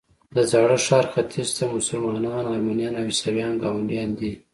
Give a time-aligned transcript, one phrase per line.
[0.35, 4.31] د زاړه ښار ختیځ ته مسلمانان، ارمنیان او عیسویان ګاونډیان دي.